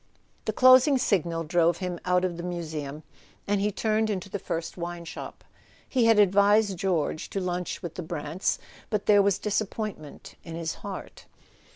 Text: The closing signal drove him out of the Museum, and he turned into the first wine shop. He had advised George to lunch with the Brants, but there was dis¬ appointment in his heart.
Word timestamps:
The 0.45 0.51
closing 0.53 0.97
signal 0.97 1.43
drove 1.43 1.77
him 1.77 1.99
out 2.05 2.25
of 2.25 2.35
the 2.35 2.41
Museum, 2.41 3.03
and 3.47 3.61
he 3.61 3.71
turned 3.71 4.09
into 4.09 4.29
the 4.31 4.39
first 4.39 4.75
wine 4.75 5.05
shop. 5.05 5.43
He 5.87 6.05
had 6.05 6.17
advised 6.17 6.75
George 6.79 7.29
to 7.29 7.39
lunch 7.39 7.83
with 7.83 7.93
the 7.93 8.01
Brants, 8.01 8.57
but 8.89 9.05
there 9.05 9.21
was 9.21 9.37
dis¬ 9.37 9.61
appointment 9.61 10.37
in 10.43 10.55
his 10.55 10.73
heart. 10.81 11.25